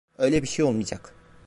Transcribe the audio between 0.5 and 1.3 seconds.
olmayacak.